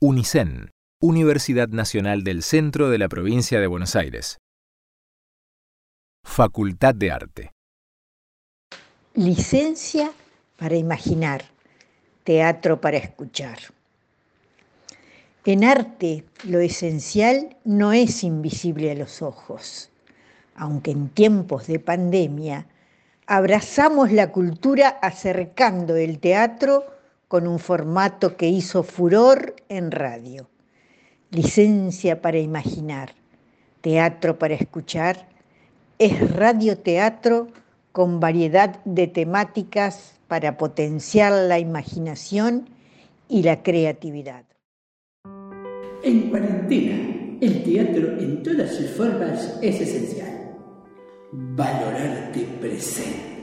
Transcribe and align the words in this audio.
UNICEN, 0.00 0.70
Universidad 1.02 1.70
Nacional 1.70 2.22
del 2.22 2.44
Centro 2.44 2.88
de 2.88 2.98
la 2.98 3.08
Provincia 3.08 3.58
de 3.58 3.66
Buenos 3.66 3.96
Aires. 3.96 4.38
Facultad 6.24 6.94
de 6.94 7.10
Arte. 7.10 7.52
Licencia 9.14 10.12
para 10.56 10.76
imaginar, 10.76 11.46
teatro 12.22 12.80
para 12.80 12.96
escuchar. 12.98 13.58
En 15.44 15.64
arte 15.64 16.22
lo 16.44 16.60
esencial 16.60 17.56
no 17.64 17.92
es 17.92 18.22
invisible 18.22 18.92
a 18.92 18.94
los 18.94 19.20
ojos, 19.20 19.90
aunque 20.54 20.92
en 20.92 21.08
tiempos 21.08 21.66
de 21.66 21.80
pandemia 21.80 22.68
abrazamos 23.26 24.12
la 24.12 24.30
cultura 24.30 24.90
acercando 25.02 25.96
el 25.96 26.20
teatro 26.20 26.97
con 27.28 27.46
un 27.46 27.58
formato 27.58 28.36
que 28.36 28.48
hizo 28.48 28.82
furor 28.82 29.54
en 29.68 29.90
radio. 29.90 30.48
Licencia 31.30 32.22
para 32.22 32.38
imaginar, 32.38 33.14
teatro 33.82 34.38
para 34.38 34.54
escuchar, 34.54 35.28
es 35.98 36.32
radioteatro 36.32 37.48
con 37.92 38.18
variedad 38.18 38.82
de 38.84 39.06
temáticas 39.06 40.14
para 40.26 40.56
potenciar 40.56 41.32
la 41.32 41.58
imaginación 41.58 42.68
y 43.28 43.42
la 43.42 43.62
creatividad. 43.62 44.44
En 46.02 46.30
cuarentena, 46.30 47.38
el 47.40 47.62
teatro 47.62 48.18
en 48.18 48.42
todas 48.42 48.74
sus 48.74 48.90
formas 48.92 49.58
es 49.60 49.80
esencial. 49.80 50.56
Valorarte 51.32 52.40
presente 52.60 53.38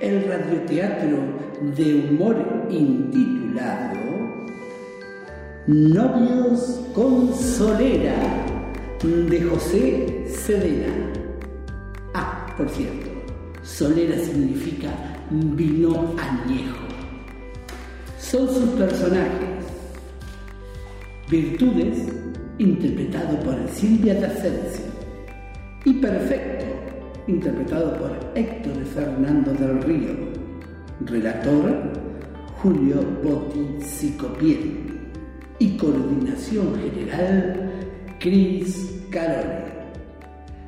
el 0.00 0.24
radioteatro 0.28 1.47
de 1.60 1.94
humor 1.94 2.36
intitulado 2.70 3.98
Novios 5.66 6.80
con 6.94 7.34
Solera 7.34 8.14
de 9.02 9.42
José 9.42 10.24
Cedena. 10.28 11.12
Ah, 12.14 12.46
por 12.56 12.68
cierto, 12.70 13.10
Solera 13.62 14.18
significa 14.18 14.88
vino 15.30 16.14
añejo. 16.18 16.78
Son 18.18 18.48
sus 18.48 18.70
personajes. 18.70 19.48
Virtudes, 21.30 22.08
interpretado 22.58 23.38
por 23.40 23.56
Silvia 23.68 24.14
D'Ascensi. 24.14 24.82
Y 25.84 25.94
Perfecto, 25.94 26.64
interpretado 27.26 27.98
por 27.98 28.10
Héctor 28.34 28.84
Fernando 28.94 29.52
del 29.52 29.82
Río, 29.82 30.37
relator 31.00 31.92
Julio 32.62 33.02
Botti 33.22 33.80
Sicopiel 33.82 35.00
y 35.58 35.76
coordinación 35.76 36.74
general 36.80 37.70
Cris 38.18 39.02
Carole. 39.10 39.66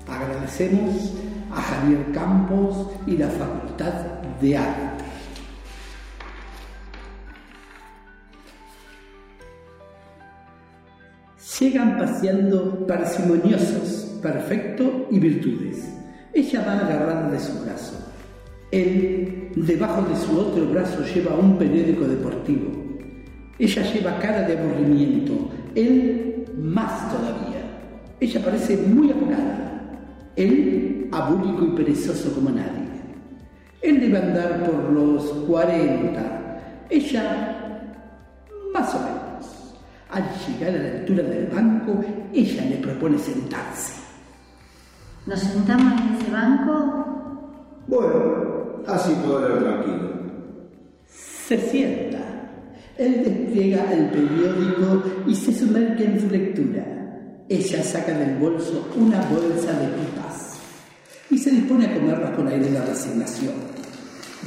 Agradecemos 0.09 1.15
a 1.51 1.61
Javier 1.61 2.13
Campos 2.13 2.89
y 3.07 3.17
la 3.17 3.29
Facultad 3.29 3.93
de 4.41 4.57
Arte. 4.57 5.05
Llegan 11.59 11.99
paseando 11.99 12.87
parsimoniosos, 12.87 14.19
perfecto 14.23 15.09
y 15.11 15.19
virtudes 15.19 15.91
ella 16.33 16.65
va 16.65 16.79
agarrada 16.79 17.31
de 17.31 17.41
su 17.41 17.61
brazo. 17.65 17.95
Él, 18.71 19.51
debajo 19.57 20.03
de 20.09 20.17
su 20.17 20.39
otro 20.39 20.67
brazo, 20.67 21.05
lleva 21.05 21.35
un 21.35 21.59
periódico 21.59 22.05
deportivo. 22.05 22.71
Ella 23.59 23.83
lleva 23.93 24.19
cara 24.19 24.43
de 24.43 24.59
aburrimiento. 24.59 25.51
Él, 25.75 26.47
más 26.57 27.11
todavía. 27.11 27.61
Ella 28.21 28.45
parece 28.45 28.77
muy 28.77 29.11
apurada. 29.11 29.71
Él, 30.37 31.09
abúlico 31.13 31.65
y 31.65 31.77
perezoso 31.77 32.33
como 32.35 32.51
nadie. 32.51 32.89
Él 33.83 34.01
debe 34.01 34.19
andar 34.19 34.65
por 34.65 34.93
los 34.93 35.25
40. 35.47 36.87
Ella, 36.89 37.87
más 38.73 38.95
o 38.95 38.99
menos. 38.99 39.75
Al 40.11 40.25
llegar 40.47 40.75
a 40.75 40.83
la 40.83 40.99
altura 40.99 41.23
del 41.23 41.47
banco, 41.47 42.05
ella 42.33 42.65
le 42.65 42.77
propone 42.77 43.19
sentarse. 43.19 44.01
¿Nos 45.27 45.41
sentamos 45.41 46.01
en 46.01 46.17
ese 46.17 46.31
banco? 46.31 47.11
Bueno, 47.87 48.60
así 48.87 49.13
leer 49.15 49.59
tranquilo. 49.59 50.11
Se 51.07 51.59
sienta. 51.59 52.19
Él 52.97 53.23
despliega 53.25 53.93
el 53.93 54.11
periódico 54.11 55.03
y 55.27 55.35
se 55.35 55.53
sumerge 55.53 56.05
en 56.05 56.21
su 56.21 56.29
lectura. 56.29 56.85
Ella 57.49 57.83
saca 57.83 58.13
del 58.13 58.37
bolso 58.37 58.89
una 58.97 59.21
bolsa 59.23 59.73
de 59.73 59.89
pipas 59.89 60.59
y 61.31 61.39
se 61.39 61.51
dispone 61.51 61.87
a 61.87 61.95
comerlas 61.95 62.37
con 62.37 62.47
aire 62.49 62.71
de 62.71 62.81
resignación. 62.81 63.55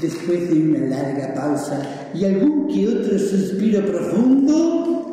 Después 0.02 0.50
de 0.50 0.60
una 0.60 0.80
larga 0.88 1.34
pausa 1.34 1.82
y 2.14 2.26
algún 2.26 2.68
que 2.68 2.88
otro 2.88 3.18
suspiro 3.18 3.86
profundo 3.86 5.12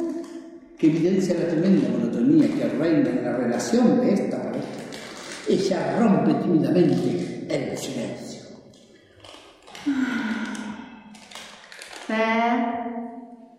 que 0.79 0.87
evidencia 0.87 1.35
la 1.35 1.49
tremenda 1.49 1.89
monotonía 1.91 2.49
que 2.49 2.69
reina 2.79 3.11
en 3.11 3.25
la 3.25 3.37
relación 3.37 4.01
de 4.01 4.15
esta 4.15 4.43
pareja, 4.43 4.67
ella 5.49 5.99
rompe 5.99 6.35
tímidamente 6.43 7.47
el 7.49 7.77
silencio. 7.77 8.20
Per. 12.07 12.53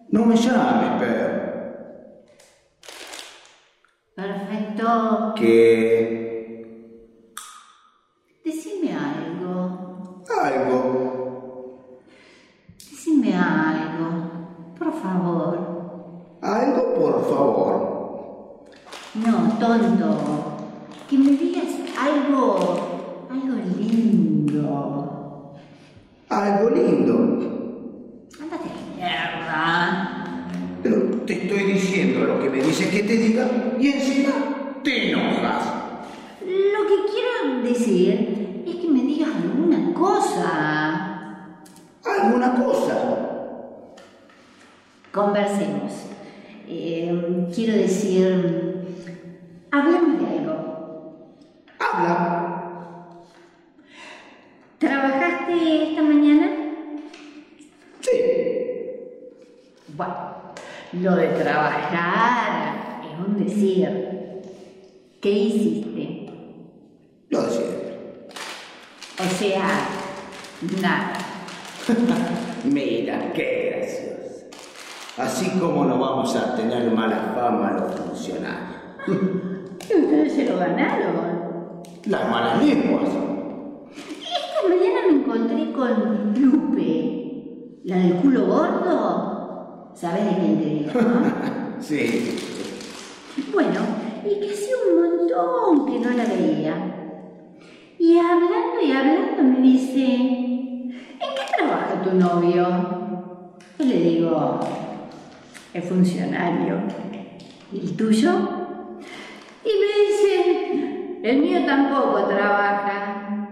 No 0.09 0.25
me 0.25 0.35
llames, 0.35 0.99
Per. 0.99 1.31
Perfecto. 4.15 5.33
¿Qué? 5.35 6.65
Decime 8.45 8.95
algo. 8.95 10.23
Algo. 10.43 11.79
Decime 12.77 13.35
algo. 13.35 14.75
Por 14.77 14.93
favor. 15.01 16.37
Algo, 16.41 16.93
por 16.95 17.29
favor. 17.29 17.91
No, 19.15 19.57
tonto. 19.59 20.40
Que 32.91 33.03
te 33.03 33.13
diga 33.13 33.49
y 33.79 33.87
encima 33.87 34.31
te 34.83 35.11
enojas. 35.11 35.65
Lo 36.41 36.87
que 36.87 36.95
quiero 37.09 37.63
decir 37.63 38.63
es 38.67 38.75
que 38.75 38.87
me 38.89 39.01
digas 39.03 39.29
alguna 39.33 39.93
cosa. 39.93 41.57
¿Alguna 42.03 42.55
cosa? 42.55 42.97
Conversemos. 45.13 45.93
Eh, 46.67 47.47
quiero 47.55 47.73
decir, 47.77 49.07
hablemos 49.71 50.19
de 50.19 50.39
algo. 50.39 51.37
Habla. 51.79 53.07
¿Trabajaste 54.79 55.91
esta 55.91 56.01
mañana? 56.01 56.49
Sí. 58.01 58.19
Bueno, 59.95 60.15
lo 60.93 61.15
de 61.15 61.27
trabajar 61.27 62.70
un 63.27 63.43
decir. 63.43 63.87
¿Qué 65.21 65.31
hiciste? 65.31 66.29
Lo 67.29 67.43
de 67.43 67.49
siempre. 67.49 67.97
O 69.19 69.35
sea, 69.37 69.67
nada. 70.81 71.13
Mira, 72.63 73.31
qué 73.33 73.75
gracioso. 73.75 74.45
Así 75.17 75.59
como 75.59 75.85
no 75.85 75.99
vamos 75.99 76.35
a 76.35 76.55
tener 76.55 76.91
mala 76.91 77.33
fama 77.35 77.71
los 77.71 77.95
funcionarios. 77.95 78.81
Ustedes 79.81 80.33
se 80.33 80.49
lo 80.49 80.57
ganaron. 80.57 81.81
Las 82.05 82.29
malas 82.31 82.63
lenguas. 82.63 83.09
Esta 83.93 84.67
mañana 84.67 84.99
me 85.07 85.19
encontré 85.19 85.71
con 85.71 86.33
Lupe, 86.41 87.81
la 87.83 87.97
del 87.97 88.13
culo 88.15 88.45
gordo. 88.47 89.91
¿Sabes 89.95 90.25
de 90.25 90.35
quién 90.37 90.57
te 90.57 90.65
digo? 90.65 90.91
Sí. 91.81 92.37
Bueno, 93.53 93.79
y 94.25 94.39
que 94.39 94.53
hacía 94.53 94.75
un 94.89 95.01
montón 95.01 95.85
que 95.85 95.99
no 95.99 96.15
la 96.15 96.25
veía. 96.25 96.91
Y 97.97 98.17
hablando 98.17 98.81
y 98.83 98.91
hablando 98.91 99.43
me 99.43 99.61
dice, 99.61 100.03
¿en 100.03 101.19
qué 101.19 101.55
trabaja 101.55 102.01
tu 102.03 102.13
novio? 102.15 102.67
Yo 103.79 103.85
le 103.85 103.99
digo, 103.99 104.59
es 105.73 105.85
funcionario. 105.85 106.79
¿Y 107.71 107.79
el 107.79 107.95
tuyo? 107.95 108.31
Y 109.63 109.69
me 109.79 109.89
dice, 110.07 111.19
el 111.23 111.41
mío 111.41 111.59
tampoco 111.65 112.25
trabaja. 112.27 113.47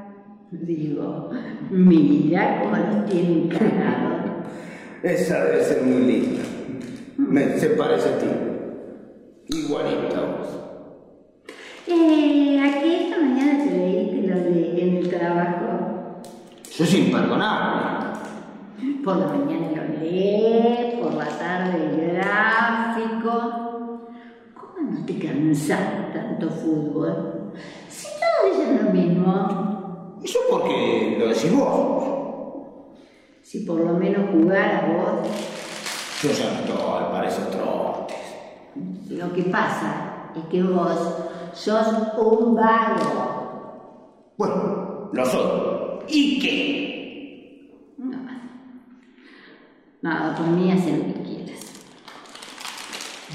Digo, 0.52 1.30
mira 1.70 2.62
cómo 2.62 2.76
los 2.76 3.06
tienen 3.10 3.48
cagados. 3.48 4.46
Esa 5.04 5.46
debe 5.46 5.64
ser 5.64 5.84
muy 5.84 6.02
linda. 6.02 6.42
Me 7.18 7.58
se 7.58 7.70
parece 7.70 8.10
a 8.10 8.18
ti. 8.18 8.49
Igualita 9.50 10.22
vos. 10.22 10.48
Eh, 11.88 12.62
aquí 12.64 13.06
esta 13.06 13.18
mañana 13.18 13.64
te 13.64 13.72
leíste 13.72 14.28
lo 14.28 14.36
de 14.36 14.84
en 14.84 14.98
el 14.98 15.10
trabajo. 15.10 16.22
Eso 16.70 16.84
es 16.84 16.94
imperdonable. 16.94 18.20
Por 19.04 19.18
la 19.18 19.26
mañana 19.26 19.72
lo 19.76 20.00
lees, 20.00 21.00
por 21.00 21.16
la 21.16 21.26
tarde 21.26 21.84
el 21.84 22.14
gráfico. 22.14 23.32
¿Cómo 24.54 24.92
no 24.92 25.06
te 25.06 25.18
cansas 25.18 26.14
tanto 26.14 26.48
fútbol? 26.52 27.54
Si 27.90 28.08
todos 28.20 28.56
dicen 28.56 28.86
lo 28.86 28.92
mismo. 28.92 30.20
Eso 30.24 30.40
porque 30.48 31.18
lo 31.18 31.28
decís 31.28 31.52
vos. 31.52 32.04
Si 33.42 33.62
por 33.62 33.80
lo 33.80 33.94
menos 33.94 34.30
jugaras 34.30 34.84
vos. 34.90 35.28
Yo 36.22 36.30
ya 36.34 36.54
no 36.54 36.60
estoy 36.60 37.12
para 37.12 37.28
esos 37.28 37.50
trotes. 37.50 38.19
Lo 39.10 39.34
que 39.34 39.44
pasa 39.44 40.32
es 40.36 40.44
que 40.46 40.64
vos 40.64 41.16
sos 41.54 41.88
un 42.18 42.56
vago. 42.56 44.34
Bueno, 44.38 45.10
lo 45.12 45.26
soy. 45.26 45.80
¿Y 46.08 46.40
qué? 46.40 47.94
Nada. 47.98 48.42
Nada, 50.02 50.36
por 50.36 50.48
mí 50.48 50.72
haz 50.72 50.86
lo 50.86 51.06
que 51.06 51.22
quieras. 51.22 51.60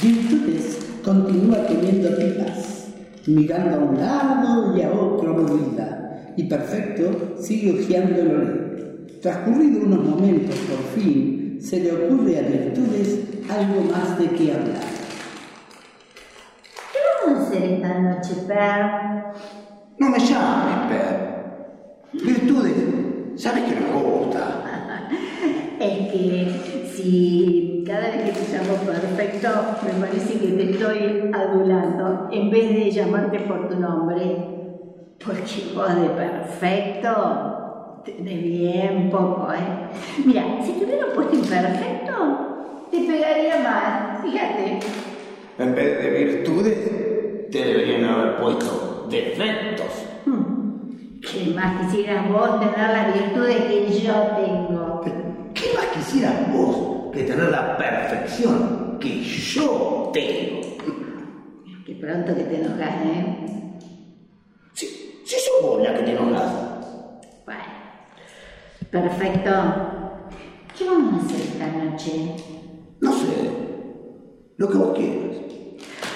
Virtudes 0.03 0.85
continúa 1.05 1.67
teniendo 1.67 2.17
tipas, 2.17 2.89
mirando 3.27 3.77
a 3.77 3.79
un 3.81 3.97
lado 3.99 4.77
y 4.77 4.83
a 4.83 4.91
otro 4.91 5.31
aburrida, 5.31 6.33
y 6.37 6.45
Perfecto 6.45 7.37
sigue 7.39 7.79
hojeando 7.79 8.21
el 8.21 8.37
olé. 8.37 8.65
Transcurrido 9.21 9.85
unos 9.85 10.05
momentos, 10.05 10.57
por 10.57 11.01
fin, 11.01 11.59
se 11.61 11.81
le 11.81 11.93
ocurre 11.93 12.39
a 12.39 12.43
Virtudes 12.43 13.21
algo 13.49 13.83
más 13.91 14.19
de 14.19 14.29
qué 14.31 14.53
hablar. 14.53 14.85
¿Qué 16.93 16.99
vamos 17.25 17.41
a 17.41 17.47
hacer 17.47 17.63
esta 17.63 18.14
noche, 18.25 18.47
Per? 18.47 19.35
No 19.99 20.09
me 20.11 20.19
llames, 20.19 20.89
Per. 20.89 21.35
Virtudes, 22.13 23.41
sabes 23.41 23.65
que 23.65 23.81
me 23.81 23.87
gusta. 23.93 24.61
Es 25.81 26.13
que 26.13 26.89
si 26.95 27.85
cada 27.85 28.03
vez 28.03 28.23
que 28.23 28.33
te 28.33 28.57
llamo 28.57 28.77
perfecto, 28.87 29.49
me 29.85 30.07
parece 30.07 30.39
que 30.39 30.47
te 30.47 30.71
estoy 30.71 31.31
adulando 31.35 32.29
en 32.31 32.51
vez 32.51 32.69
de 32.71 32.91
llamarte 32.93 33.41
por 33.41 33.69
tu 33.69 33.79
nombre. 33.79 34.37
Porque 35.23 35.73
vos 35.75 36.01
de 36.01 36.09
perfecto 36.11 38.03
tenés 38.05 38.43
bien 38.43 39.11
poco, 39.11 39.49
¿eh? 39.53 39.89
Mira, 40.25 40.45
si 40.65 40.73
te 40.73 40.85
hubiera 40.85 41.07
puesto 41.09 41.35
imperfecto, 41.35 42.87
te 42.91 42.99
pegaría 43.01 43.59
más. 43.59 44.23
Fíjate. 44.23 44.79
En 45.59 45.75
vez 45.75 46.03
de 46.03 46.11
virtudes, 46.11 47.14
te 47.55 47.65
deberían 47.65 48.05
haber 48.07 48.37
puesto 48.39 49.07
defectos. 49.09 49.87
Hmm. 50.27 51.21
¿Qué 51.21 51.53
más 51.55 51.87
quisieras 51.87 52.29
vos 52.29 52.59
tener 52.59 52.91
las 52.91 53.15
virtudes 53.15 53.57
que 53.67 54.01
yo 54.01 54.13
tengo? 54.35 55.01
¿Qué 55.55 55.63
más 55.77 55.87
quisieras 55.95 56.53
vos 56.53 57.13
que 57.13 57.23
tener 57.23 57.51
la 57.53 57.77
perfección 57.77 58.99
que 59.01 59.23
yo 59.23 60.11
tengo? 60.13 60.63
Qué 61.87 61.95
pronto 61.95 62.35
que 62.35 62.43
te 62.43 62.57
enojas, 62.57 62.95
¿eh? 63.05 63.79
Si, 64.73 64.87
si 65.25 65.37
sos 65.37 65.63
vos 65.63 65.81
la 65.81 65.95
que 65.95 66.03
te 66.03 66.11
enojas. 66.11 66.53
Bueno, 67.45 67.63
perfecto. 68.91 69.51
¿Qué 70.77 70.89
vamos 70.89 71.23
a 71.23 71.27
hacer 71.27 71.41
esta 71.41 71.67
noche? 71.69 72.35
No 73.01 73.13
sé. 73.13 73.49
Lo 74.57 74.69
que 74.69 74.77
vos 74.77 74.99
quieras. 74.99 75.44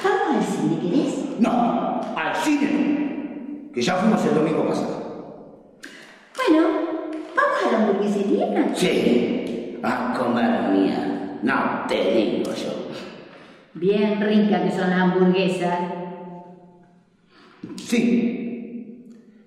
¿Vamos 0.03 0.37
al 0.37 0.45
cine, 0.45 0.81
querés? 0.81 1.41
No, 1.41 2.01
al 2.17 2.37
cine. 2.37 3.71
Que 3.73 3.83
ya 3.83 3.95
fuimos 3.97 4.25
el 4.25 4.35
domingo 4.35 4.67
pasado. 4.67 5.79
Bueno, 6.37 6.69
¿vamos 7.37 7.59
a 7.67 7.73
la 7.73 7.79
hamburguesería? 7.79 8.75
Sí, 8.75 9.79
a 9.83 10.15
comer 10.19 10.71
mía. 10.71 11.39
No 11.43 11.85
te 11.89 12.13
digo 12.13 12.55
yo. 12.55 12.89
Bien 13.75 14.21
rica 14.21 14.63
que 14.63 14.71
son 14.71 14.91
las 14.91 15.01
hamburguesas. 15.01 15.79
Sí. 17.77 19.07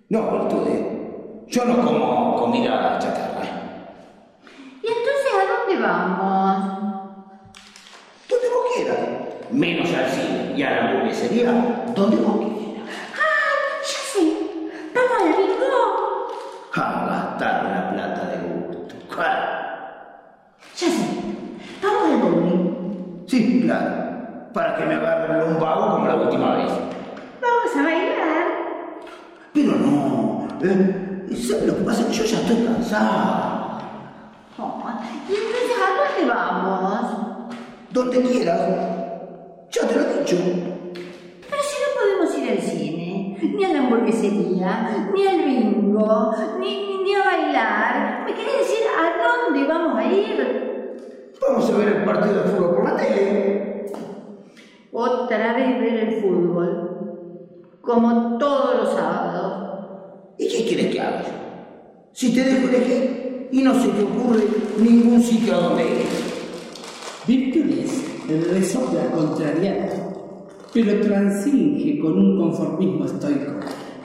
No, 0.09 0.31
virtudes. 0.31 0.85
Yo 1.47 1.65
no 1.65 1.85
como 1.85 2.35
comida 2.35 2.99
chatarra. 2.99 3.43
¿Y 4.81 4.87
entonces 4.87 5.33
a 5.39 5.45
dónde 5.51 5.81
vamos? 5.81 6.81
Donde 8.29 8.49
vos 8.49 8.65
quieras. 8.75 8.99
Menos 9.51 9.93
al 9.93 10.09
cine 10.09 10.40
y 10.55 10.63
a 10.63 10.71
la 10.71 10.89
hamburguesería. 10.89 11.51
Donde 11.95 12.17
vos 12.17 12.37
quieras. 12.37 12.89
¡Ah! 13.15 13.81
Ya 13.83 13.99
sé. 14.11 14.23
¿Vamos 14.95 15.21
al 15.21 15.27
bingo? 15.37 15.73
A 16.73 17.05
gastar 17.05 17.63
la 17.63 17.91
plata 17.91 18.25
de 18.27 18.37
gusto. 18.47 18.95
Ya 20.77 20.87
sé. 20.87 21.05
Vamos 21.83 22.03
al 22.11 22.17
bowling. 22.17 23.23
Sí, 23.27 23.61
claro. 23.63 24.49
Para 24.53 24.75
que 24.75 24.85
me 24.85 24.95
agarren 24.95 25.53
un 25.53 25.59
vago 25.59 25.91
como 25.91 26.07
la 26.07 26.15
última 26.15 26.55
vez. 26.55 26.71
Vamos 27.41 27.75
a 27.77 27.83
bailar. 27.83 28.47
Pero 29.53 29.71
no. 29.75 30.47
Eh, 30.61 31.27
¿Sabes 31.35 31.67
lo 31.67 31.77
que 31.77 31.83
pasa? 31.83 32.09
Yo 32.09 32.23
ya 32.23 32.37
estoy 32.39 32.65
cansado. 32.65 33.79
Oh, 34.57 34.83
¿Y 35.29 35.33
entonces 35.33 35.77
a 35.77 36.19
dónde 36.19 36.33
vamos? 36.33 37.05
Donde 37.91 38.21
quieras. 38.21 38.90
Ya 39.71 39.87
te 39.87 39.95
lo 39.95 40.01
he 40.01 40.19
dicho. 40.19 40.35
Pero 41.49 41.63
si 41.63 41.77
no 41.81 41.87
podemos 41.97 42.37
ir 42.37 42.51
al 42.51 42.59
cine, 42.59 43.37
ni 43.41 43.63
a 43.63 43.69
la 43.69 43.79
hamburguesería, 43.79 45.09
ni 45.13 45.27
al 45.27 45.43
bingo, 45.43 46.35
ni, 46.59 46.87
ni, 46.87 47.03
ni 47.03 47.15
a 47.15 47.23
bailar. 47.23 48.25
¿Me 48.25 48.33
querés 48.33 48.59
decir 48.59 48.83
a 48.97 49.47
dónde 49.47 49.65
vamos 49.65 49.97
a 49.97 50.05
ir? 50.05 50.97
Vamos 51.41 51.69
a 51.69 51.77
ver 51.77 51.87
el 51.87 52.03
partido 52.03 52.43
de 52.43 52.49
fútbol 52.49 52.75
por 52.75 52.83
la 52.83 52.97
tele. 52.97 53.85
Otra 54.91 55.53
vez 55.53 55.79
ver 55.79 55.95
el 55.95 56.21
fútbol, 56.21 57.79
como 57.81 58.37
todos 58.37 58.75
los 58.75 58.93
sábados. 58.93 60.35
¿Y 60.37 60.49
qué 60.49 60.65
quieres 60.67 60.93
que 60.93 60.99
haga 60.99 61.21
yo? 61.21 61.29
Si 62.11 62.35
te 62.35 62.43
dejo 62.43 62.67
elegir 62.67 63.47
y 63.53 63.61
no 63.61 63.73
se 63.73 63.87
te 63.87 64.03
ocurre 64.03 64.43
ningún 64.77 65.21
sitio 65.21 65.55
a 65.55 65.59
donde 65.59 65.83
ir. 65.85 66.31
Resopla 68.39 69.11
contrariada, 69.11 69.89
pero 70.73 71.01
transinge 71.01 71.99
con 71.99 72.17
un 72.17 72.37
conformismo 72.37 73.05
estoico 73.05 73.51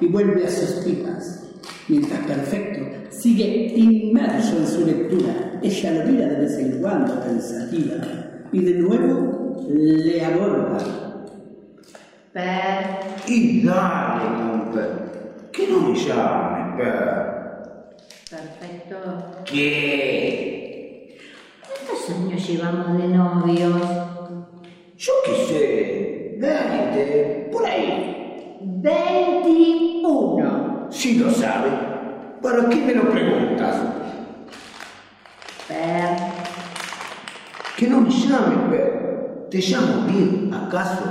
y 0.01 0.07
vuelve 0.07 0.45
a 0.47 0.51
sus 0.51 0.85
pipas. 0.85 1.45
Mientras 1.89 2.21
Perfecto 2.27 2.81
sigue 3.11 3.73
inmerso 3.77 4.57
en 4.59 4.67
su 4.67 4.85
lectura, 4.87 5.61
ella 5.63 5.91
lo 5.93 6.11
mira 6.11 6.27
de 6.29 6.41
vez 6.41 6.59
en 6.59 6.81
cuando 6.81 7.21
pensativa 7.21 7.95
y 8.53 8.61
de 8.61 8.75
nuevo 8.75 9.67
le 9.71 10.25
aborda. 10.25 10.79
Per, 12.33 12.43
Y 13.29 13.63
dale, 13.65 14.25
compa. 14.37 14.89
Que 15.53 15.69
no 15.69 15.81
me 15.89 15.95
llames, 15.99 16.77
per. 16.77 17.97
perfecto. 18.31 18.97
¿Qué? 19.47 20.56
¿Cuántos 22.07 22.33
años 22.33 22.49
llevamos 22.49 22.99
de 22.99 23.09
novios? 23.09 23.83
Yo 24.97 25.13
qué 25.25 25.35
sé. 25.47 26.37
Veinte, 26.39 27.49
por 27.53 27.67
ahí. 27.67 28.59
21. 28.61 30.87
Si 30.91 31.19
lo 31.19 31.31
sabe, 31.31 31.71
¿para 32.41 32.69
qué 32.69 32.77
me 32.77 32.95
lo 32.95 33.11
preguntas? 33.11 33.77
Per, 35.67 36.09
Que 37.77 37.89
no 37.89 38.01
me 38.03 38.11
llames, 38.11 38.59
per. 38.71 39.49
¿Te 39.51 39.59
llamo 39.59 40.07
bien, 40.07 40.55
acaso? 40.55 41.03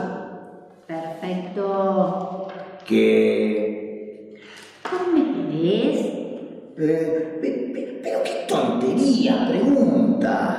perfecto. 0.87 2.47
Que... 2.87 4.35
¿Cómo 4.83 5.11
me 5.17 5.23
querés? 5.49 5.99
eh, 6.77 7.39
pe- 7.41 7.71
pe- 7.73 7.99
pero 8.03 8.19
qué 8.23 8.45
tontería 8.47 9.47
preguntas. 9.49 10.57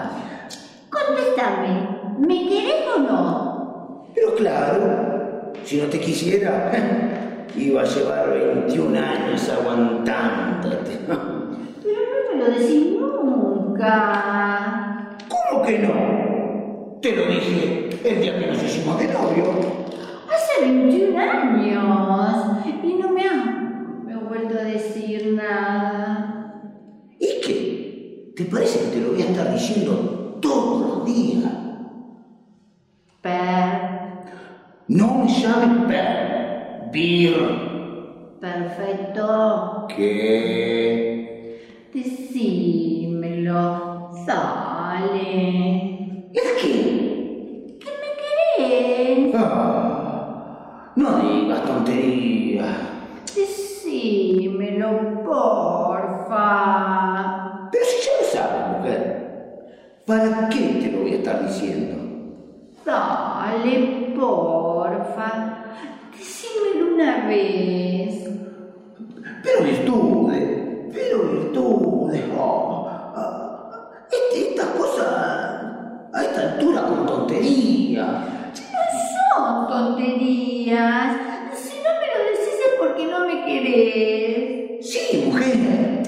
Contéstame, 0.97 1.73
¿me 2.19 2.49
querés 2.49 2.87
o 2.97 3.01
no? 3.01 4.07
Pero 4.15 4.35
claro, 4.35 5.53
si 5.63 5.77
no 5.77 5.85
te 5.89 6.01
quisiera, 6.01 6.73
iba 7.57 7.83
a 7.83 7.85
llevar 7.85 8.31
21 8.31 8.99
años 8.99 9.49
aguantándote. 9.51 10.99
Pero 11.07 12.01
no 12.11 12.33
me 12.33 12.39
lo 12.39 12.51
decís 12.59 12.97
nunca. 12.99 13.85
¿Cómo 15.29 15.63
que 15.65 15.79
no? 15.81 16.99
Te 17.03 17.15
lo 17.15 17.27
dije 17.27 17.91
el 18.03 18.21
día 18.23 18.39
que 18.39 18.47
nos 18.47 18.63
hicimos 18.63 18.99
de 18.99 19.09
novio. 19.09 19.45
Hace 20.33 20.61
21 20.63 21.19
años 21.19 21.47
y 22.83 22.95
no 22.95 23.11
me 23.11 23.23
has 23.23 23.45
me 24.05 24.15
has 24.15 24.29
vuelto 24.29 24.59
a 24.59 24.65
decir 24.65 25.35
nada. 25.35 26.63
¿Y 27.19 27.41
qué? 27.45 28.33
¿Te 28.35 28.45
parece 28.45 28.79
que 28.81 28.97
te 28.97 29.01
lo 29.01 29.13
voy 29.13 29.23
a 29.23 29.27
estar 29.27 29.53
diciendo 29.53 30.16
tuttavia 30.39 31.51
per. 33.21 33.95
Non 34.89 35.21
lasciare 35.21 35.67
per 35.87 36.89
bir 36.91 37.35
perfetto. 38.39 39.87
che 39.89 41.59
dissimilo. 41.93 43.85
Sale. 44.25 45.21
E 46.31 46.41
che? 46.59 47.77
Che 47.79 47.91
mi 48.01 48.11
che 48.21 49.37
ah, 49.37 50.91
non 50.95 51.21
dica 51.21 51.59
tonteria 51.61 52.67
dissimilo 53.35 54.91
porfa. 55.25 57.36
¿Para 60.07 60.49
qué 60.49 60.79
te 60.81 60.93
lo 60.93 61.01
voy 61.01 61.13
a 61.15 61.17
estar 61.17 61.45
diciendo? 61.47 61.97
Dale, 62.85 64.13
porfa. 64.17 65.65
Decímelo 66.17 66.95
una 66.95 67.27
vez. 67.27 68.29
Pero 69.43 69.65
virtudes, 69.65 70.91
pero 70.93 71.19
virtudes. 71.29 72.23
Oh, 72.39 72.87
ah, 72.89 73.99
este- 74.13 74.51
estas 74.51 74.67
cosas 74.67 75.07
a 76.13 76.23
esta 76.23 76.53
altura 76.53 76.83
con 76.87 77.07
tonterías. 77.07 78.07
No 78.07 78.83
son 79.35 79.69
tonterías. 79.69 81.17
Si 81.55 81.77
no 81.79 81.91
me 82.01 82.07
lo 82.07 82.31
decís 82.31 82.59
es 82.65 82.79
porque 82.79 83.07
no 83.07 83.27
me 83.27 83.45
querés. 83.45 84.87
Sí, 84.89 85.25
mujer. 85.27 86.03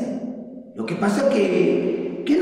Lo 0.76 0.86
que 0.86 0.94
pasa 0.94 1.26
es 1.28 1.34
que 1.34 1.97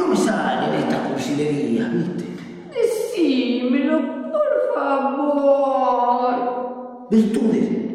no 0.07 0.15
me 0.15 0.17
salen 0.17 0.75
estas 0.75 1.01
cursilerías, 1.09 1.93
¿viste? 1.93 2.25
Decímelo, 2.73 3.99
por 4.31 4.75
favor. 4.75 6.37
Virtudes. 7.11 7.86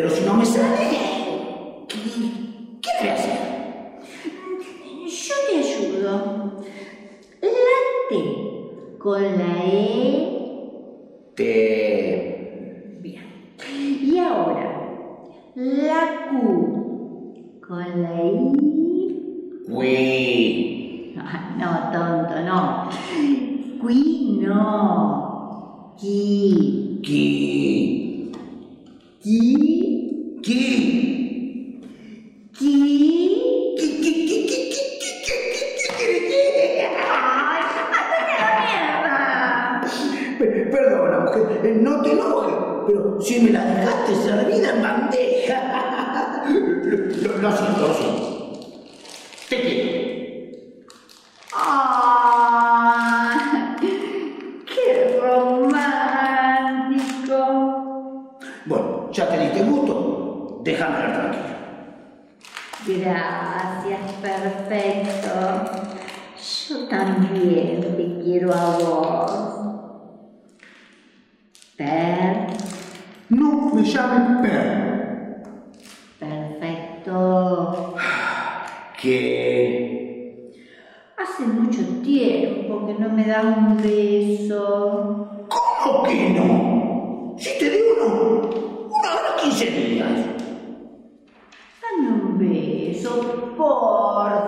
Pero 0.00 0.10
si 0.10 0.24
no 0.24 0.34
me 0.34 0.46
sale, 0.46 0.90
¿qué, 1.88 1.98
qué 2.80 2.90
debe 3.00 3.10
hacer? 3.14 3.38
Yo 5.08 5.34
te 5.48 5.58
ayudo. 5.58 6.62
La 7.42 7.78
T 8.08 8.12
con 8.96 9.22
la 9.22 9.64
E. 9.64 9.82
Te. 11.34 12.98
Bien. 13.00 13.24
Y 14.04 14.18
ahora, 14.18 14.70
la 15.56 16.28
Q 16.30 17.58
con 17.66 18.00
la 18.00 18.22
I. 18.22 19.64
Cui. 19.66 21.14
Ah, 21.18 21.56
No, 21.58 21.90
tonto, 21.90 22.40
no. 22.42 22.88
Qui 23.82 24.38
no. 24.46 25.96
Qui. 25.98 27.00
Qui. 27.02 28.32
Qui. 29.20 29.77
Perdona, 40.38 41.20
mujer, 41.20 41.60
eh, 41.64 41.74
no 41.80 42.02
te 42.02 42.12
enojes, 42.12 42.54
pero 42.86 43.20
si 43.20 43.40
me 43.40 43.50
la 43.50 43.64
dejaste 43.64 44.14
servida 44.14 44.70
en 44.70 44.82
bandeja. 44.82 45.58
Lo 47.40 47.52
siento, 47.52 47.80
lo 47.88 47.94
siento. 47.94 48.28
Te 49.48 49.60
quiero. 49.60 49.88
¡Ay! 51.56 53.38
¡Qué 54.66 55.18
romántico! 55.20 55.98
Bueno, 58.66 59.10
ya 59.12 59.28
te 59.28 59.38
diste 59.38 59.62
gusto, 59.62 60.60
déjame 60.62 60.98
ver 60.98 61.12
tranquilo. 61.14 61.48
Gracias, 62.86 64.12
perfecto. 64.22 65.30
Yo 66.68 66.87
también 67.04 67.80
te 67.96 68.20
quiero 68.24 68.52
a 68.52 68.78
vos. 68.78 69.32
Per, 71.76 72.46
No 73.28 73.70
me 73.74 73.82
llames 73.82 74.40
Per. 74.42 75.42
perfecto. 76.18 77.94
Que. 79.00 80.52
Hace 81.16 81.44
mucho 81.46 81.80
tiempo 82.02 82.86
que 82.86 82.94
no 82.94 83.08
me 83.10 83.24
da 83.26 83.42
un 83.42 83.76
beso. 83.80 85.46
¿Cómo 85.48 86.02
que 86.02 86.30
no? 86.30 87.36
Si 87.38 87.58
te 87.60 87.70
di 87.70 87.78
uno, 87.96 88.40
una 88.90 89.14
hora 89.14 89.36
15 89.40 89.70
días. 89.70 90.18
Dame 91.80 92.08
un 92.12 92.38
beso, 92.38 93.54
porfa. 93.56 94.47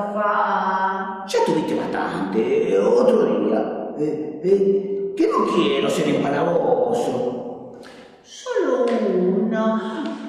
Otro 2.32 3.24
día. 3.24 3.94
Eh, 3.98 4.40
eh, 4.44 5.14
que 5.16 5.26
no 5.26 5.46
quiero 5.52 5.90
ser 5.90 6.14
empalagoso. 6.14 7.80
Solo 8.22 8.86
uno, 9.16 9.80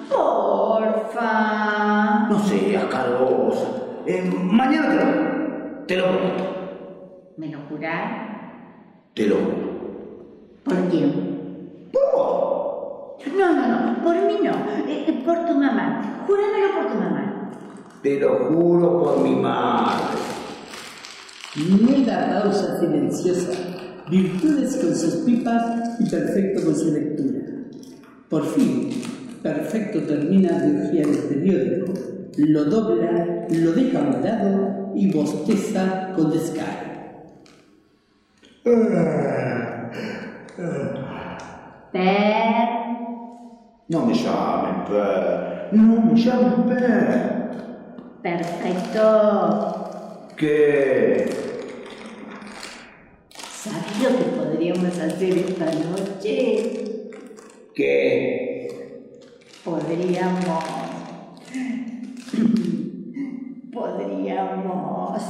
porfa. 0.10 1.22
No 2.28 2.40
seas 2.40 2.86
cargosa. 2.86 3.68
Eh, 4.08 4.24
mañana 4.24 4.90
te 4.90 4.96
lo, 4.96 5.04
te 5.86 5.98
lo 5.98 6.04
prometo. 6.06 6.44
¿Me 7.38 7.48
lo 7.48 7.60
jurás? 7.70 8.12
Te 9.14 9.28
lo 9.28 9.36
juro. 9.36 9.72
¿Por 10.64 10.90
quién? 10.90 11.90
Por 11.94 12.02
vos. 12.16 13.18
No, 13.38 13.54
no, 13.54 13.68
no, 13.68 14.04
por 14.04 14.16
mí 14.16 14.40
no, 14.42 14.52
eh, 14.52 15.06
eh, 15.08 15.24
por 15.24 15.46
tu 15.46 15.54
mamá. 15.54 16.24
Júramelo 16.26 16.74
por 16.74 16.92
tu 16.92 16.98
mamá. 16.98 17.52
Te 18.02 18.20
lo 18.20 18.46
juro 18.48 19.04
por 19.04 19.20
mi 19.20 19.36
madre. 19.36 20.41
Mega 21.54 22.30
pausa 22.30 22.80
silenciosa, 22.80 23.52
virtudes 24.10 24.78
con 24.78 24.96
sus 24.96 25.16
pipas 25.26 26.00
y 26.00 26.10
perfecto 26.10 26.64
con 26.64 26.74
su 26.74 26.94
lectura. 26.94 27.42
Por 28.30 28.46
fin, 28.46 28.90
perfecto 29.44 30.00
termina 30.04 30.60
de 30.60 30.88
hojear 30.88 31.08
el 31.10 31.18
periódico, 31.18 31.94
lo 32.38 32.64
dobla, 32.64 33.48
lo 33.50 33.74
deja 33.74 34.00
a 34.00 34.04
un 34.04 34.24
lado 34.24 34.94
y 34.96 35.12
bosteza 35.12 36.14
con 36.16 36.32
descaro. 36.32 36.90
Per, 41.92 42.70
No 43.90 44.06
me 44.06 44.14
llamen 44.14 44.86
Per. 44.86 45.68
No 45.74 46.02
me 46.02 46.16
llamen 46.16 46.64
Per. 46.64 47.52
perfecto. 48.22 49.78
¿Qué? 50.38 51.41
¿Sabes 54.02 54.14
lo 54.14 54.18
que 54.18 54.24
podríamos 54.38 54.98
hacer 55.00 55.38
esta 55.38 55.66
noche? 55.66 56.74
¿Qué? 57.76 58.68
Podríamos. 59.64 60.64
Podríamos. 63.72 65.22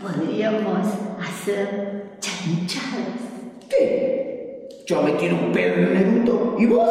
Podríamos 0.00 0.86
hacer 1.20 2.18
chanchadas. 2.20 3.20
¿Qué? 3.68 4.68
Yo 4.86 5.02
me 5.02 5.12
tiro 5.12 5.36
un 5.36 5.52
pedo 5.52 5.74
en 5.74 5.84
un 5.86 5.96
eruto 5.96 6.56
y 6.58 6.66
vos. 6.66 6.88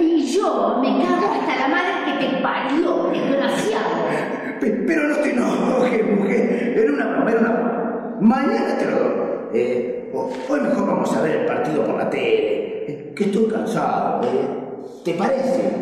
Y 0.00 0.26
yo 0.32 0.78
me 0.82 1.04
cago 1.04 1.26
hasta 1.32 1.56
la 1.56 1.68
madre 1.68 2.18
que 2.18 2.26
te 2.36 2.42
parió, 2.42 3.04
desgraciado. 3.12 4.04
Pe- 4.60 4.84
Pero 4.86 5.08
no 5.08 5.16
te 5.16 5.30
enojes, 5.30 6.06
mujer. 6.18 6.74
Era 6.78 6.92
una 6.92 7.30
era 7.30 7.40
una. 7.40 7.71
Mañana 8.22 8.78
te 8.78 8.84
lo 8.90 8.98
doy. 8.98 9.12
Eh, 9.54 10.10
ho- 10.14 10.30
hoy 10.48 10.60
mejor 10.60 10.86
vamos 10.86 11.12
a 11.16 11.22
ver 11.22 11.36
el 11.40 11.46
partido 11.46 11.84
por 11.84 11.96
la 11.96 12.08
tele. 12.08 12.84
Eh, 12.90 13.12
que 13.16 13.24
estoy 13.24 13.46
cansado. 13.48 14.22
eh. 14.24 14.48
¿Te 15.04 15.14
parece? 15.14 15.72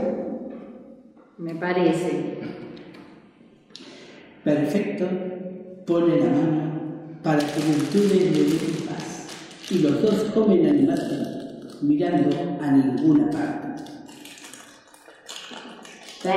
Me 1.39 1.55
parece. 1.55 2.39
Perfecto 4.45 5.07
pone 5.87 6.17
la 6.19 6.27
mano 6.31 6.73
para 7.23 7.39
que 7.39 7.61
Virtudes 7.61 8.33
le 8.33 8.45
dé 8.45 8.89
paz 8.89 9.29
y 9.71 9.79
los 9.81 10.01
dos 10.03 10.31
comen 10.33 10.67
animados 10.67 11.83
mirando 11.83 12.37
a 12.63 12.71
ninguna 12.71 13.29
parte. 13.31 13.83
Per, 16.23 16.33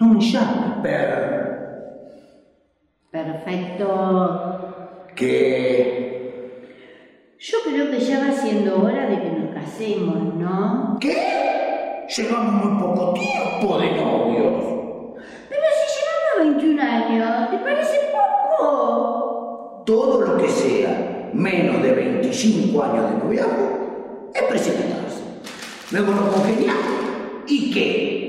No 0.00 0.14
me 0.14 0.20
llames, 0.20 0.82
Per. 0.82 1.49
Perfecto. 3.10 5.06
¿Qué? 5.16 6.10
Yo 7.40 7.58
creo 7.64 7.90
que 7.90 7.98
ya 7.98 8.20
va 8.20 8.30
siendo 8.32 8.82
hora 8.82 9.06
de 9.06 9.20
que 9.20 9.30
nos 9.30 9.52
casemos, 9.54 10.34
¿no? 10.36 10.96
¿Qué? 11.00 12.06
Llevamos 12.16 12.64
muy 12.64 12.80
poco 12.80 13.14
tiempo 13.14 13.78
de 13.78 13.90
novios. 13.92 14.64
Pero 15.48 15.62
si 15.76 15.86
llevamos 15.96 16.58
21 16.60 16.82
años, 16.82 17.50
¿te 17.50 17.58
parece 17.58 17.98
poco? 18.12 19.82
Todo 19.84 20.20
lo 20.20 20.36
que 20.36 20.48
sea 20.48 21.30
menos 21.32 21.82
de 21.82 21.92
25 21.92 22.82
años 22.82 23.10
de 23.10 23.18
noviazgo 23.18 24.30
es 24.32 24.42
precipitarse. 24.44 25.22
Luego 25.90 26.12
nos 26.12 26.32
congeniamos. 26.32 26.84
¿Y 27.48 27.72
qué? 27.72 28.19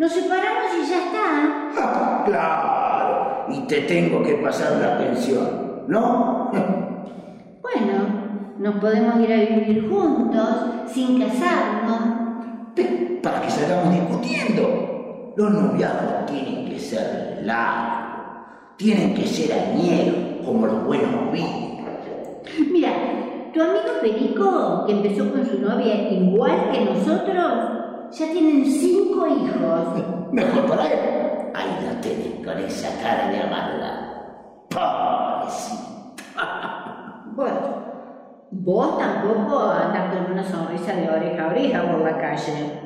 Nos 0.00 0.12
separamos 0.12 0.72
y 0.82 0.88
ya 0.88 0.96
está. 0.96 1.72
Ah, 1.76 2.22
claro. 2.24 3.44
Y 3.54 3.66
te 3.66 3.82
tengo 3.82 4.22
que 4.22 4.32
pasar 4.36 4.78
la 4.80 4.96
pensión, 4.96 5.84
¿no? 5.88 6.50
Bueno, 7.60 8.56
nos 8.58 8.76
podemos 8.76 9.20
ir 9.20 9.30
a 9.30 9.36
vivir 9.36 9.88
juntos, 9.90 10.48
sin 10.86 11.20
casarnos. 11.20 12.00
Para 13.22 13.42
que 13.42 13.50
salgamos 13.50 13.92
discutiendo. 13.92 15.34
Los 15.36 15.52
noviazgos 15.52 16.26
tienen 16.26 16.70
que 16.70 16.78
ser 16.78 17.42
largos. 17.44 18.46
Tienen 18.78 19.14
que 19.14 19.26
ser 19.26 19.52
añeros, 19.52 20.46
como 20.46 20.66
los 20.66 20.82
buenos 20.86 21.30
vinos. 21.30 21.90
Mira, 22.72 22.90
tu 23.52 23.60
amigo 23.60 24.00
Perico, 24.00 24.84
que 24.86 24.92
empezó 24.92 25.30
con 25.30 25.46
su 25.46 25.60
novia 25.60 26.10
igual 26.10 26.70
que 26.72 26.86
nosotros, 26.86 27.79
ya 28.12 28.32
tienen 28.32 28.64
cinco 28.66 29.26
hijos. 29.26 30.32
Mejor 30.32 30.66
para 30.66 30.86
él. 30.86 30.98
Ahí 31.54 31.84
la 31.84 32.00
tenés 32.00 32.44
con 32.44 32.58
esa 32.58 33.02
cara 33.02 33.28
de 33.30 33.40
amarga. 33.40 34.10
Pobrecita. 34.70 35.90
Bueno, 37.34 37.60
vos 38.50 38.98
tampoco 38.98 39.70
andas 39.70 40.14
con 40.14 40.32
una 40.32 40.44
sonrisa 40.44 40.94
de 40.94 41.08
oreja 41.08 41.44
a 41.44 41.48
oreja 41.48 41.82
por 41.90 42.00
la 42.00 42.18
calle. 42.18 42.80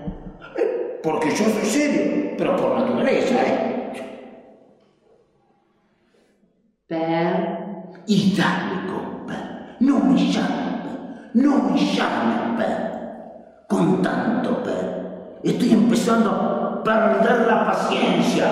Porque 1.03 1.31
yo 1.31 1.45
soy 1.45 1.65
serio, 1.65 2.35
pero 2.39 2.57
por 2.57 2.79
naturaleza, 2.81 3.35
¿eh? 3.47 3.75
Per, 6.87 7.55
Y 8.07 8.37
dale, 8.37 8.87
compa. 8.87 9.35
No 9.81 9.99
me 10.01 10.17
llames, 10.17 10.83
Per. 10.83 11.31
No 11.35 11.57
me 11.71 11.79
llames, 11.79 12.57
Per. 12.59 13.67
Con 13.69 14.03
tanto, 14.03 14.24
Per. 14.24 14.24
Estoy 15.45 15.73
empezando 15.73 16.31
a 16.31 16.83
perder 16.83 17.47
la 17.47 17.67
paciencia. 17.67 18.47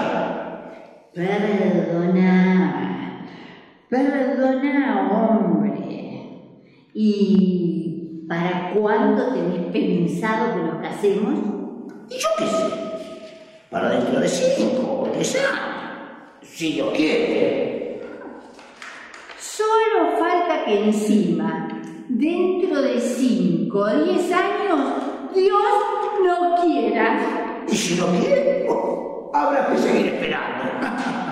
perdona, 1.14 3.08
perdona, 3.88 5.08
hombre. 5.11 6.52
¿Y 6.92 8.26
para 8.28 8.72
cuándo 8.75 9.32
tenés 9.32 9.72
pensado 9.72 10.54
que 10.54 10.61
nos 10.61 10.82
casemos? 10.82 11.34
¿Y 12.11 12.14
yo 12.14 12.28
qué 12.37 12.46
sé? 12.46 12.64
Para 13.70 13.88
dentro 13.88 14.20
de 14.20 14.28
cinco 14.28 15.02
o 15.02 15.08
diez 15.14 15.34
años. 15.37 15.61
Si 16.42 16.72
Dios 16.75 16.92
quiere. 16.94 18.02
Solo 19.38 20.18
falta 20.18 20.64
que 20.66 20.84
encima, 20.84 21.68
dentro 22.08 22.82
de 22.82 23.00
5 23.00 23.78
o 23.78 24.04
10 24.04 24.32
años, 24.32 25.01
Dios 25.34 25.62
no 26.24 26.62
quiera. 26.62 27.64
Y 27.68 27.74
si 27.74 27.94
no 27.94 28.06
quiere, 28.18 28.66
oh, 28.68 29.30
habrá 29.34 29.68
que 29.68 29.78
seguir 29.78 30.06
esperando. 30.14 30.64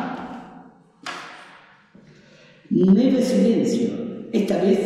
Leve 2.71 3.23
silencio, 3.23 3.91
esta 4.33 4.57
vez 4.59 4.79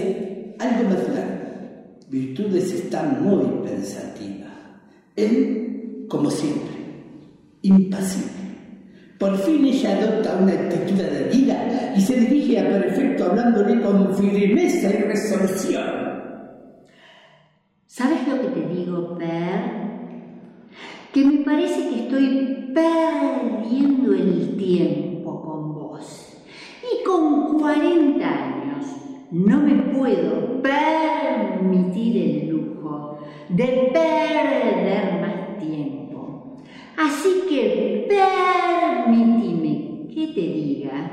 algo 0.58 0.88
más 0.88 1.08
largo. 1.14 1.34
Virtudes 2.08 2.72
está 2.72 3.02
muy 3.02 3.68
pensativa. 3.68 4.46
Él, 5.16 6.06
como 6.08 6.30
siempre, 6.30 6.74
impasible. 7.62 8.44
Por 9.18 9.36
fin 9.38 9.64
ella 9.64 9.96
adopta 9.96 10.36
una 10.40 10.52
actitud 10.52 10.96
de 10.96 11.24
vida 11.24 11.94
y 11.96 12.00
se 12.00 12.20
dirige 12.20 12.58
a 12.58 12.68
Perfecto 12.68 13.24
hablándole 13.24 13.80
con 13.80 14.16
firmeza 14.16 14.88
y 14.90 15.02
resolución. 15.02 15.84
¿Sabes 17.96 18.26
lo 18.26 18.40
que 18.40 18.48
te 18.48 18.74
digo, 18.74 19.16
Per? 19.16 19.84
Que 21.12 21.24
me 21.24 21.44
parece 21.44 21.88
que 21.88 22.02
estoy 22.02 22.72
perdiendo 22.74 24.14
el 24.14 24.56
tiempo 24.56 25.40
con 25.40 25.74
vos. 25.74 26.36
Y 26.82 27.04
con 27.04 27.56
40 27.56 28.28
años 28.28 28.84
no 29.30 29.60
me 29.60 29.74
puedo 29.96 30.60
permitir 30.60 32.16
el 32.16 32.48
lujo 32.48 33.20
de 33.50 33.90
perder 33.92 35.20
más 35.20 35.58
tiempo. 35.60 36.56
Así 36.96 37.44
que 37.48 38.08
permíteme 38.08 40.08
que 40.12 40.26
te 40.34 40.40
diga 40.40 41.12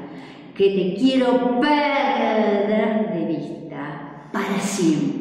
que 0.55 0.69
te 0.71 0.95
quiero 0.99 1.59
perder 1.59 3.13
de 3.13 3.25
vista 3.27 4.29
para 4.33 4.59
siempre. 4.59 5.20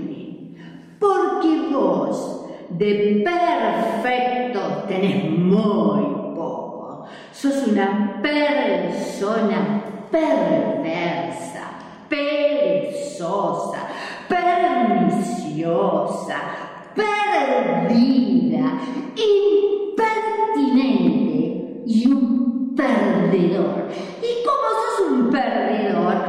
Porque 1.00 1.68
vos 1.72 2.44
de 2.68 3.24
perfecto 3.24 4.60
tenés 4.86 5.30
muy 5.38 6.04
poco. 6.36 7.06
Sos 7.32 7.66
una 7.68 8.20
persona 8.22 9.82
perversa, 10.10 11.70
perezosa, 12.08 13.88
perniciosa, 14.28 16.36
perdida, 16.94 18.78
impertinente 19.96 21.82
y 21.86 22.12
un 22.12 22.74
perdedor. 22.76 23.88
Y 24.20 24.44
como 24.44 24.68
sos 24.82 25.00
un 25.10 25.30
perdedor, 25.30 26.19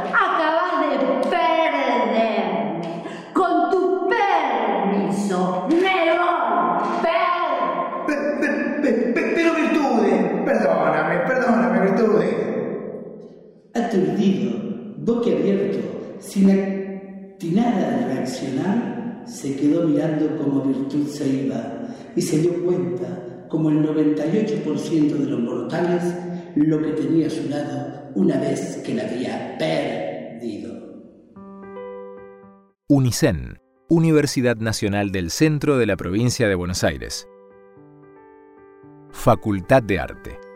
Aturdido, 13.73 14.51
boquiabierto, 14.97 16.17
sin 16.19 16.51
atinar 16.51 17.73
a 17.73 18.07
reaccionar, 18.07 19.23
se 19.25 19.55
quedó 19.55 19.88
mirando 19.88 20.38
como 20.38 20.63
Virtud 20.63 21.07
se 21.07 21.27
iba 21.27 21.88
y 22.15 22.21
se 22.21 22.39
dio 22.39 22.63
cuenta, 22.65 23.47
como 23.49 23.69
el 23.69 23.81
98% 23.84 25.13
de 25.13 25.25
los 25.25 25.39
mortales, 25.39 26.03
lo 26.55 26.81
que 26.81 26.91
tenía 26.91 27.27
a 27.27 27.29
su 27.29 27.47
lado 27.47 28.12
una 28.15 28.38
vez 28.39 28.81
que 28.86 28.93
la 28.93 29.03
había 29.03 29.57
perdido. 29.57 30.73
UNICEN, 32.89 33.60
Universidad 33.89 34.57
Nacional 34.57 35.12
del 35.12 35.31
Centro 35.31 35.77
de 35.77 35.86
la 35.86 35.95
Provincia 35.95 36.49
de 36.49 36.55
Buenos 36.55 36.84
Aires. 36.84 37.25
Facultad 39.12 39.81
de 39.84 39.99
Arte. 39.99 40.50